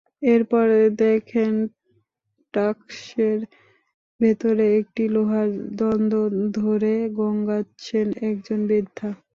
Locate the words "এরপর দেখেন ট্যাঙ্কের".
0.25-3.39